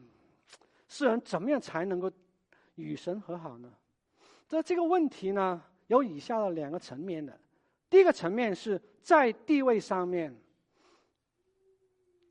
[0.88, 2.10] 世人怎么样才能够
[2.74, 3.72] 与神和好呢？
[4.48, 7.38] 这这个问题呢，有以下的两个层面的。
[7.90, 10.34] 第一个层面是在地位上面，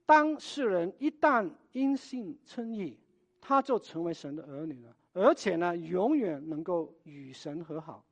[0.06, 2.98] 当事人一旦因信称义，
[3.42, 4.96] 他就成为神的儿女了。
[5.14, 8.04] 而且呢，永远能够与神和好。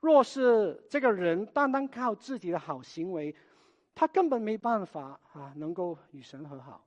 [0.00, 3.34] 若是这个人单单靠自己的好行为，
[3.94, 6.84] 他根本没办法啊，能够与神和好。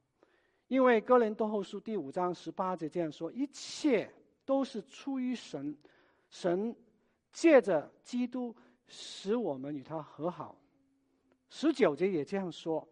[0.67, 4.11] 因为哥林多后书第五章十八节这样说：“一切
[4.43, 5.77] 都是出于神，
[6.33, 6.75] 神
[7.31, 8.55] 借着基督
[8.87, 10.59] 使我们与他和好。”
[11.47, 12.87] 十九节也这样说：“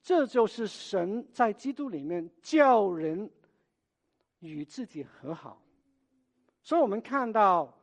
[0.00, 3.28] 这就是神在基督里面叫人
[4.38, 5.60] 与自己和好。”
[6.62, 7.76] 所以，我们看到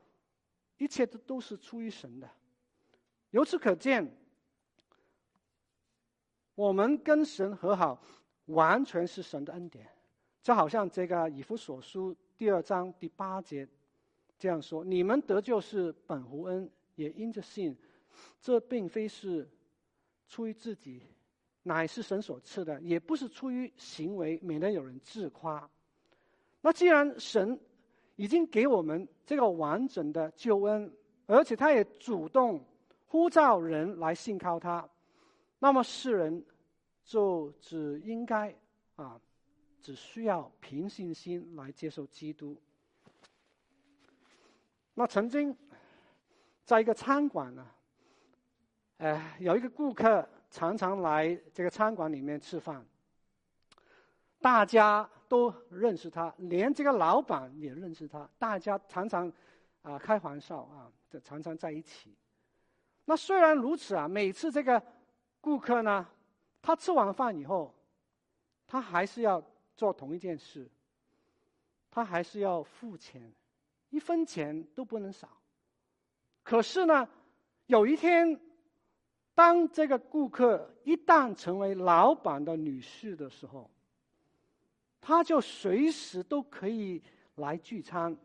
[0.78, 2.30] 一切都都是出于神的。
[3.32, 4.10] 由此可见，
[6.56, 8.02] 我们跟神和好，
[8.46, 9.86] 完全是神的恩典。
[10.42, 13.68] 就好像这个以弗所书第二章第八节
[14.44, 17.74] 这样说：“你们得救是本乎恩，也因着信。
[18.42, 19.48] 这并非是
[20.28, 21.02] 出于自己，
[21.62, 25.70] 乃是神所赐的；也不是出于行为，免得有人自夸。”
[26.60, 27.58] 那既然神
[28.18, 30.92] 已经给我们这个完整的救恩，
[31.26, 32.62] 而且他也主动
[33.08, 34.90] 呼召人来信靠他，
[35.58, 36.44] 那么世人
[37.06, 38.54] 就只应该
[38.98, 39.18] 啊，
[39.80, 42.58] 只需要凭信心来接受基督。
[44.94, 45.56] 那曾经
[46.64, 47.68] 在一个餐馆呢，
[48.98, 52.86] 呃，有一个顾客常常来这个餐馆里面吃饭，
[54.40, 55.10] 大家。
[55.26, 58.30] 都认识他，连这个老板也认识他。
[58.38, 59.32] 大家常常
[59.82, 62.16] 啊开玩笑啊，就常常在一起。
[63.06, 64.80] 那虽然如此啊，每次这个
[65.42, 66.08] 顾客呢，
[66.62, 67.74] 他吃完饭以后，
[68.68, 69.44] 他还是要
[69.76, 70.70] 做同一件事，
[71.90, 73.34] 他还是要付钱，
[73.94, 75.30] 一分钱都不能少。
[76.42, 77.08] 可是呢，
[77.68, 78.42] 有一天，
[79.36, 83.70] 当这个顾客一旦成为老板的女婿的时候，
[85.00, 87.04] 他就随时都可以
[87.36, 88.18] 来聚餐，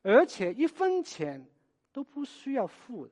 [0.00, 1.46] 而且一分钱
[1.92, 3.06] 都不需要付。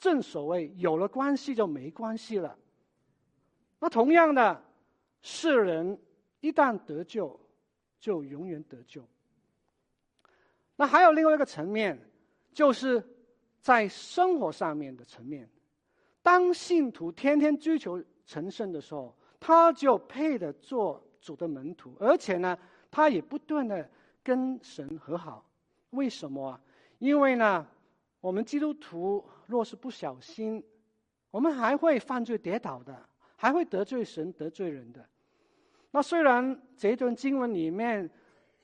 [0.00, 2.58] 正所谓有了关系就没关系了。
[3.78, 4.60] 那同样的，
[5.20, 5.96] 世人
[6.40, 7.38] 一旦得救，
[8.00, 9.06] 就永远得救。
[10.82, 11.96] 那还有另外一个层面，
[12.52, 13.00] 就是
[13.60, 15.48] 在生活上面的层面。
[16.24, 21.00] 当信徒天天追求成圣的时候，他就配得做。
[21.20, 22.58] 主的门徒，而且呢，
[22.90, 23.88] 他也不断的
[24.24, 25.48] 跟神和好。
[25.90, 26.60] 为什么啊？
[26.98, 27.64] 因为呢，
[28.20, 30.60] 我们基督徒若是不小心，
[31.30, 35.08] 我们还会犯罪跌倒的，还会得罪神、得罪人的。
[35.92, 38.10] 那虽然这段经文里面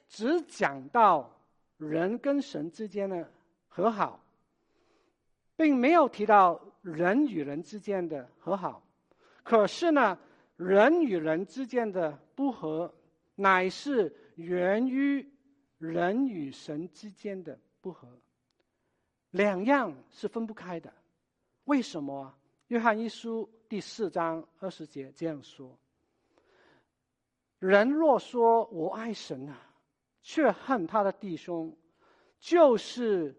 [0.08, 1.37] 只讲到
[1.78, 3.32] 人跟神之间的
[3.68, 4.22] 和好，
[5.56, 8.82] 并没有提到人与人之间的和好，
[9.42, 10.18] 可是呢，
[10.56, 12.92] 人与人之间的不和，
[13.36, 15.26] 乃是源于
[15.78, 18.08] 人与神之间的不和，
[19.30, 20.92] 两样是分不开的。
[21.64, 22.34] 为什么？
[22.66, 25.78] 约翰一书第四章二十节这样说
[27.60, 29.67] ：“人若说我爱神啊，
[30.28, 31.74] 却恨他的弟兄，
[32.38, 33.34] 就是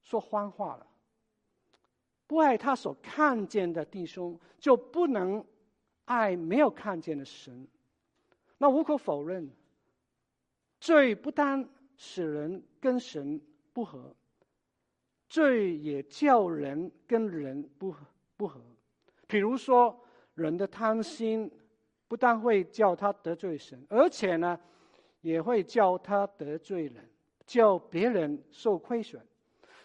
[0.00, 0.86] 说谎话了。
[2.26, 5.44] 不爱他所看见的弟兄，就不能
[6.06, 7.68] 爱没有看见的神。
[8.56, 9.46] 那无可否认，
[10.80, 11.68] 罪不单
[11.98, 13.38] 使人跟神
[13.74, 14.16] 不和。”
[15.28, 17.94] 罪也叫人跟人不
[18.38, 18.58] 不和，
[19.26, 21.50] 比如说人的贪心，
[22.08, 24.58] 不但会叫他得罪神，而且呢，
[25.22, 27.08] 也会叫他得罪人，
[27.46, 29.20] 叫别人受亏损。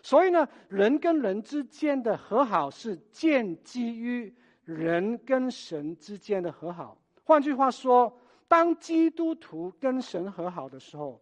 [0.03, 6.97] 所以呢，人跟人之间的和好是建基于人跟神之间的和好。
[7.23, 8.15] 换句话说，
[8.47, 11.21] 当基督徒跟神和好的时候，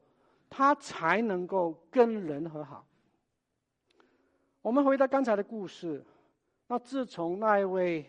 [0.49, 2.85] 他才能够跟人和好。
[4.61, 6.03] 我们回到刚才的故事，
[6.67, 8.05] 那自从那一位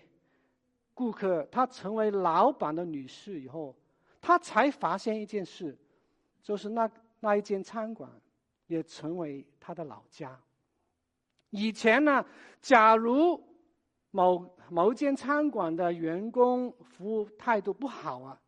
[0.94, 3.74] 顾客她成为老板的女士以后，
[4.20, 5.76] 她才发现一件事，
[6.46, 8.08] 就是那那一间餐馆
[8.68, 10.38] 也成为他的老家。
[11.50, 12.24] 以前呢，
[12.60, 13.42] 假如
[14.12, 18.40] 某某间餐馆的员工服务态度不好啊，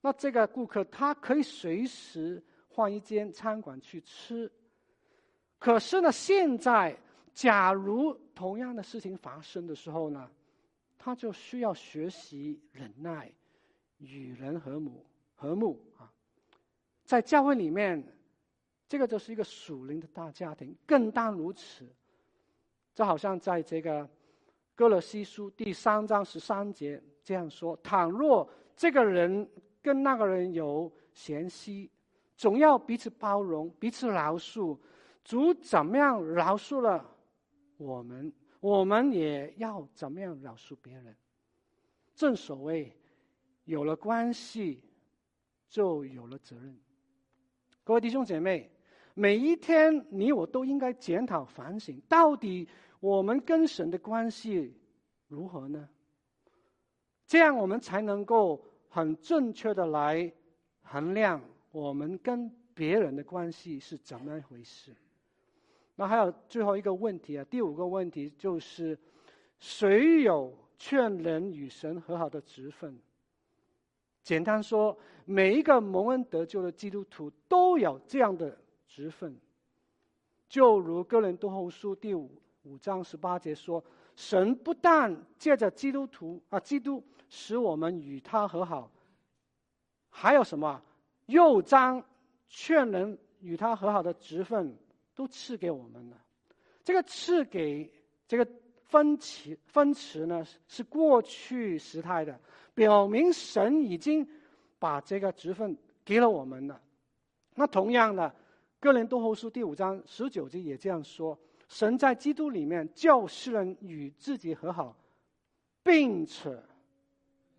[0.00, 4.50] 那这个顾客他可以随时换一间餐馆去吃。
[5.58, 6.98] 可是呢，现在。
[7.36, 10.30] 假如同样的事情发生的时候呢，
[10.96, 13.30] 他就需要学习忍耐，
[13.98, 15.78] 与人和睦和睦。
[17.06, 18.04] 在教会里面，
[18.88, 21.86] 这个就是一个属灵的大家庭，更当如此。
[22.94, 24.08] 就好像在这个
[24.74, 29.48] 歌罗西书第三章十三节这样说：倘若这个人
[29.80, 31.90] 跟那个人有嫌隙，
[32.36, 34.76] 总要彼此包容，彼此饶恕。
[35.22, 37.08] 主怎么样饶恕了？
[37.76, 41.14] 我们我们也要怎么样饶恕别人？
[42.14, 42.92] 正所谓，
[43.64, 44.80] 有了关系，
[45.68, 46.76] 就有了责任。
[47.86, 48.68] 各位弟兄姐妹，
[49.14, 52.68] 每一天你我都应该检讨反省，到底
[52.98, 54.74] 我们跟神的关系
[55.28, 55.88] 如何呢？
[57.28, 60.32] 这样我们才能够很正确的来
[60.82, 64.92] 衡量我们跟别人的关系是怎么一回事。
[65.94, 68.98] 那还有最后一个问题啊，第五个问题就是，
[69.60, 72.98] 谁有劝人与神和好的职分？
[74.26, 78.58] 简单说，每一个蒙恩得救的基督徒都有这样的
[78.88, 79.38] 职分。
[80.48, 82.28] 就如哥林多后书第五
[82.64, 83.84] 五章十八节说
[84.16, 88.90] ：“神不但借着基督徒啊，基督使我们与他和好，
[90.10, 90.82] 还有什么？
[91.26, 92.04] 又将
[92.48, 94.76] 劝人与他和好的职分。”
[95.14, 96.16] 都赐给我们了。
[96.84, 97.90] 这个赐给
[98.28, 98.46] 这个
[98.88, 102.38] 分词分词呢，是过去时态的，
[102.74, 104.26] 表明神已经
[104.78, 106.80] 把这个职分给了我们了。
[107.54, 108.32] 那同样的，
[108.78, 114.96] 哥林多后书第五章十九节也这样说：神在基督里面叫世人与自己和好，
[115.82, 116.56] 并且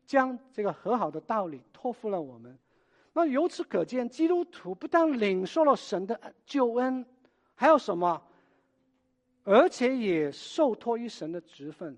[0.06, 2.58] 将这个和好的道理托付了我们。
[3.13, 7.06] 那由此可见，基督徒不但领受了神的救恩。
[7.56, 8.22] 还有什么？
[9.50, 11.98] 而且也受托于神的职分，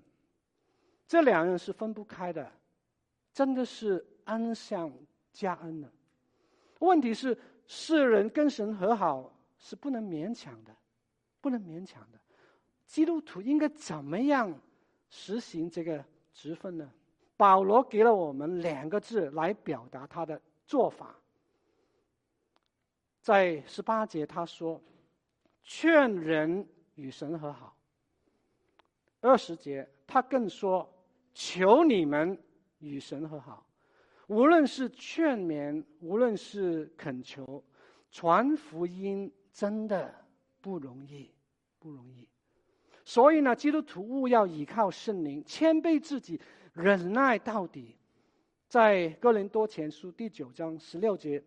[1.04, 2.48] 这两样是分不开的，
[3.32, 4.92] 真的是恩上
[5.32, 5.92] 加恩了。
[6.78, 7.36] 问题是，
[7.66, 10.72] 世人跟神和好是不能勉强的，
[11.40, 12.20] 不能勉强的。
[12.86, 14.56] 基督徒应该怎么样
[15.08, 16.88] 实行这个职分呢？
[17.36, 21.16] 保罗给了我们两个字来表达他的做法，
[23.20, 24.80] 在十八节他说。
[25.62, 27.76] 劝人与神和好。
[29.20, 30.90] 二十节，他更说
[31.34, 32.38] ：“求你们
[32.78, 33.66] 与神和好。”
[34.28, 37.62] 无论是劝勉，无论是恳求，
[38.10, 40.14] 传福音真的
[40.60, 41.30] 不容易，
[41.78, 42.28] 不容易。
[43.04, 46.40] 所以呢，基督徒务要倚靠圣灵，谦卑自己，
[46.72, 47.96] 忍耐到底。
[48.68, 51.42] 在哥林多前书第九章十六节，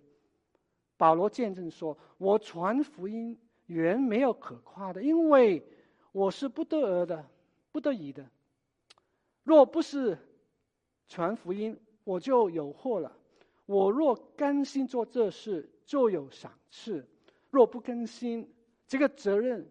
[0.97, 3.37] 保罗见证说：“我传福音。”
[3.67, 5.65] 原没有可夸的，因为
[6.11, 7.25] 我是不得而的，
[7.71, 8.25] 不得已的。
[9.43, 10.17] 若不是
[11.07, 13.15] 传福音，我就有祸了。
[13.65, 17.01] 我若甘心做这事，就有赏赐；
[17.49, 18.53] 若不甘心，
[18.87, 19.65] 这个责任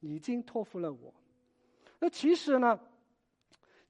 [0.00, 1.12] 已经托付了我。
[1.98, 2.78] 那其实呢，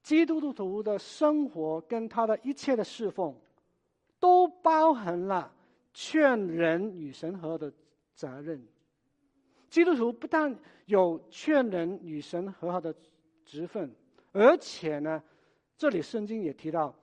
[0.01, 3.35] 基督徒的生活跟他的一切的侍奉，
[4.19, 5.53] 都包含了
[5.93, 7.71] 劝人与神和的
[8.15, 8.65] 责任。
[9.71, 10.53] 基督徒不但
[10.85, 12.93] 有劝人与神和好的
[13.45, 13.89] 职分，
[14.33, 15.23] 而且呢，
[15.77, 16.93] 这里圣经也提到，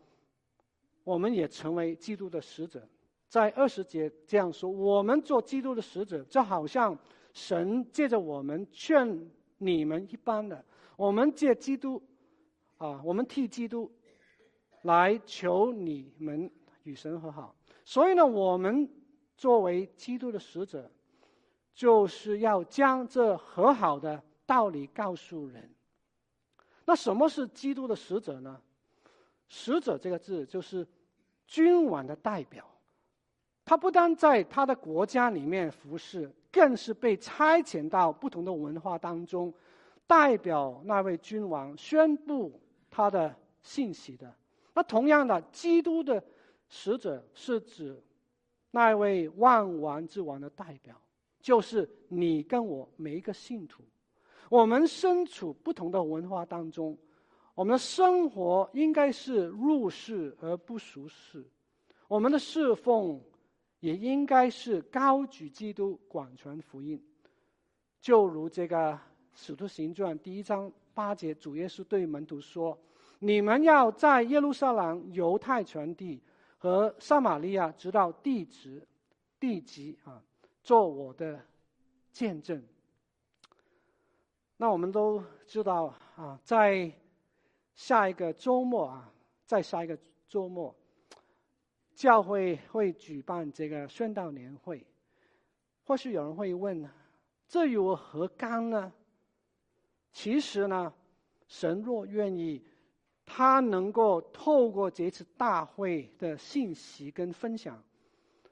[1.03, 2.87] 我们也成为基督的使者。
[3.27, 6.97] 在二十节这样说：我们做基督的使者，就好像
[7.33, 10.63] 神借着我们劝你们一般的。
[10.97, 12.03] 我们借基督，
[12.77, 13.91] 啊，我们替基督
[14.83, 16.51] 来求你们
[16.83, 17.57] 与神和好。
[17.85, 18.87] 所以呢，我们
[19.39, 20.91] 作为基督的使者，
[21.79, 25.71] 就是要将这和好的道理告诉人。
[26.85, 28.61] 那什么是基督的使者呢？
[29.47, 30.85] 使者这个字就是
[31.47, 32.69] 君王的代表，
[33.65, 39.55] 他不但在他的国家里面服侍，更是被差遣到不同的文化当中。
[40.05, 42.61] 代表那位君王宣布
[42.91, 44.35] 他的信息的，
[44.75, 46.21] 那同样的，基督的
[46.69, 48.03] 使者是指
[48.73, 51.01] 那位万王之王的代表，
[51.41, 53.83] 就是你跟我每一个信徒。
[54.49, 56.97] 我们身处不同的文化当中，
[57.55, 61.45] 我们的生活应该是入世而不俗世，
[62.07, 63.21] 我们的侍奉
[63.81, 67.03] 也应该是高举基督、广传福音，
[68.01, 68.99] 就如这个。
[69.41, 72.77] 《使徒行传》第一章八节，主耶稣对门徒说
[73.21, 76.21] ：“你们要在耶路撒冷、犹太全地
[76.57, 78.83] 和撒玛利亚，直到地极，
[79.39, 80.21] 地极啊，
[80.69, 81.41] 做我的
[82.13, 82.63] 见证。”
[84.59, 86.93] 那我们都知道啊，在
[87.75, 89.11] 下一个周末啊，
[89.47, 89.99] 在下一个
[90.29, 90.77] 周末，
[91.95, 94.87] 教会会举办这个宣道年会。
[95.85, 96.87] 或许有人会问
[97.49, 98.93] ：“这与我何干呢？”
[100.13, 100.93] 其实呢，
[101.47, 102.63] 神若愿意，
[103.25, 107.83] 他能够透过这次大会的信息跟分享，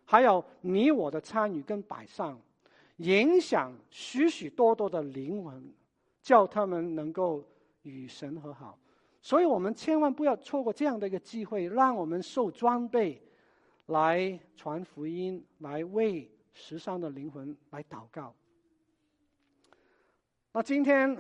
[0.07, 2.41] 还有你我的参与跟摆上，
[2.97, 5.75] 影响许许多多的灵魂，
[6.23, 7.45] 叫他们能够
[7.83, 8.79] 与神和好。
[9.21, 13.21] 所以我们千万不要错过这样的一个机会，让我们受装备，
[13.87, 18.35] 来传福音，来为时尚的灵魂来祷告。
[20.53, 21.15] 那今天。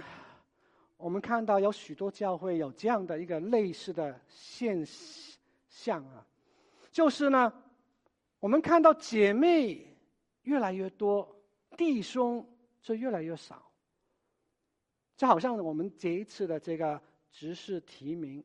[0.98, 4.82] 我们看到有许多教会有这样的一个类似的现
[5.68, 6.26] 象啊，
[6.90, 7.52] 就是呢，
[8.46, 9.84] 我们看到姐妹
[10.42, 11.36] 越来越多，
[11.76, 12.48] 弟兄
[12.80, 13.60] 却越来越少。
[15.16, 18.44] 就好像我们这一次的这个执事提名，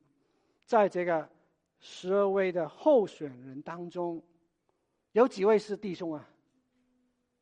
[0.66, 1.30] 在这个
[1.78, 4.20] 十二位的候选人当中，
[5.12, 6.28] 有几位是弟兄啊？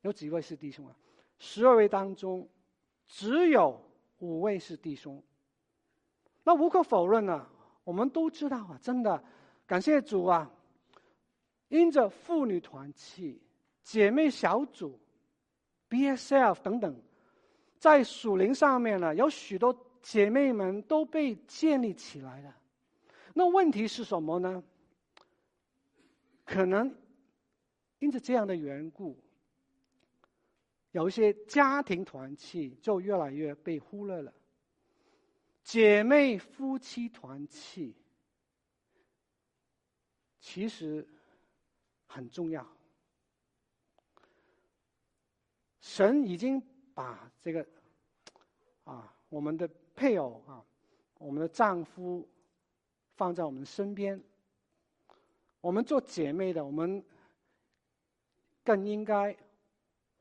[0.02, 0.94] 有几位是弟兄啊？
[1.38, 2.46] 十二位当中，
[3.08, 3.82] 只有。
[4.18, 5.24] 五位是弟兄，
[6.44, 7.50] 那无可否认啊，
[7.86, 9.24] 我们都知道啊，真的，
[9.66, 10.52] 感谢主啊！
[11.70, 13.42] 因着妇女团契、
[13.84, 15.00] 姐妹小组、
[15.90, 17.02] BSF 等等，
[17.78, 22.56] 在属灵上面呢，有许多姐妹们都被建立起来了。
[23.34, 24.64] 那问题是什么呢？
[26.44, 26.96] 可能
[28.00, 29.18] 因着这样的缘故。
[30.92, 34.34] 有一些家庭团契就越来越被忽略了，
[35.64, 37.96] 姐妹夫妻团契
[40.40, 41.08] 其实
[42.10, 42.68] 很重要。
[45.80, 46.62] 神已经
[46.94, 47.66] 把这个
[48.84, 50.66] 啊，我们的配偶啊，
[51.20, 52.28] 我们的丈夫
[53.16, 54.22] 放在我们身边，
[55.62, 57.02] 我们做姐妹的，我们
[58.66, 59.34] 更应该。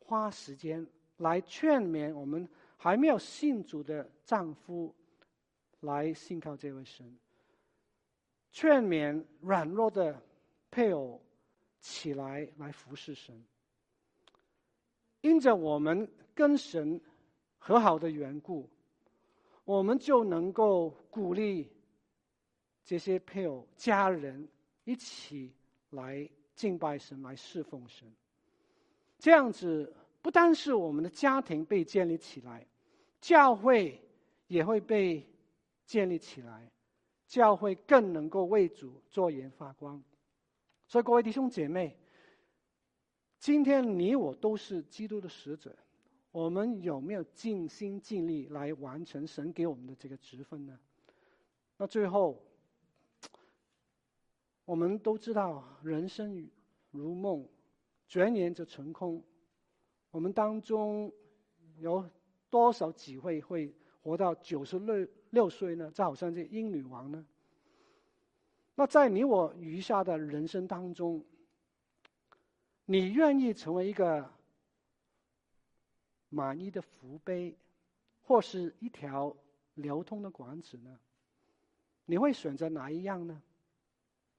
[0.01, 0.86] 花时间
[1.18, 4.95] 来劝勉我们还没有信主的丈夫，
[5.80, 7.18] 来信靠这位神。
[8.51, 10.18] 劝勉软弱的
[10.70, 11.20] 配偶
[11.81, 13.45] 起来来服侍神。
[15.20, 17.01] 因着我们跟神
[17.59, 18.68] 和好的缘故，
[19.64, 21.70] 我们就能够鼓励
[22.85, 24.49] 这些配偶家人
[24.85, 25.53] 一起
[25.91, 28.11] 来敬拜神，来侍奉神。
[29.18, 32.64] 这样子不单是我们的家庭被建立起来，
[33.20, 34.01] 教会
[34.47, 35.26] 也会被
[35.85, 36.70] 建立起来，
[37.26, 40.01] 教会更能够为主作盐发光。
[40.89, 41.95] 所以各位弟兄姐妹，
[43.39, 45.76] 今天你我都是基督的使者，
[46.32, 50.78] 我们有没有尽心尽力来完成神给我们的这个职分呢？
[51.76, 52.43] 那最后，
[54.64, 56.49] 我们都知道人生
[56.91, 57.47] 如梦，
[58.09, 59.22] 转眼就成空。
[60.11, 61.12] 我们当中
[61.76, 62.09] 有
[62.49, 65.91] 多少机会会活到九十六六岁呢？
[65.91, 67.26] 就好像这英女王呢？
[68.79, 71.24] 那在你我余下的人生当中，
[72.85, 74.31] 你愿意成为一个
[76.29, 77.57] 满意的福杯，
[78.22, 79.37] 或是一条
[79.74, 80.97] 流通的管子呢？
[82.05, 83.43] 你会选择哪一样呢？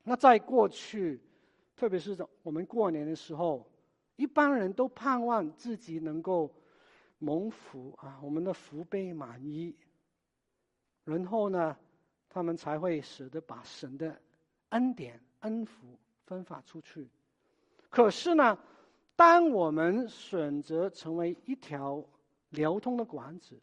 [0.04, 1.20] 那在过去，
[1.76, 3.70] 特别是我们过年的时候，
[4.16, 6.50] 一般人都盼望自己能够
[7.18, 9.76] 蒙福啊，我们的福杯满意，
[11.04, 11.76] 然后呢，
[12.30, 14.18] 他们才会舍得把神的
[14.70, 17.08] 恩典、恩福分发出去。
[17.90, 18.58] 可是呢，
[19.16, 22.04] 当我们选择成为一条
[22.50, 23.60] 流通的管子，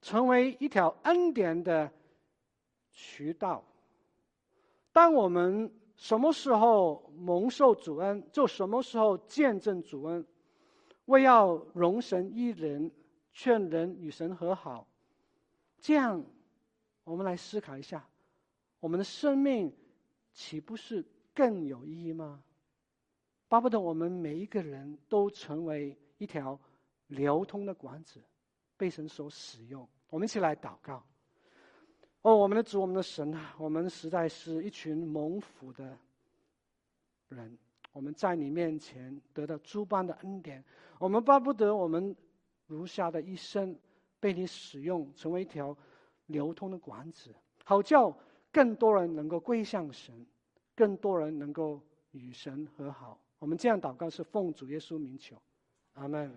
[0.00, 1.92] 成为一条恩典的
[2.90, 3.64] 渠道，
[4.92, 10.26] 当我们什么时候蒙受主恩，就什么时候见证主恩，
[11.06, 12.90] 为要容神一人，
[13.32, 14.86] 劝人与神和好，
[15.80, 16.24] 这样，
[17.04, 18.06] 我们来思考一下，
[18.84, 19.72] 我们的生命
[20.34, 21.02] 岂不是
[21.34, 22.44] 更有意义吗？
[23.48, 26.60] 巴不得我们每一个人都成为一条
[27.06, 28.22] 流通的管子，
[28.76, 29.88] 被神所使用。
[30.10, 31.02] 我们一起来祷告。
[32.20, 35.96] 哦，我们的主，我们的神啊，我们实在是一群蒙福的
[37.28, 37.56] 人。
[37.92, 40.62] 我们在你面前得到诸般的恩典，
[40.98, 42.14] 我们巴不得我们
[42.66, 43.74] 如下的一生
[44.20, 45.74] 被你使用，成为一条
[46.26, 48.14] 流通的管子，好叫
[48.54, 50.14] 更多人能够归向神，
[50.76, 51.80] 更多人能够
[52.12, 53.18] 与神和好。
[53.40, 55.36] 我们这样祷告是奉主耶稣名求，
[55.94, 56.32] 阿门。